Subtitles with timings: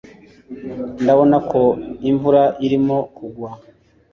[1.03, 1.61] ndabona ko
[2.09, 3.49] imvura irimo kugwa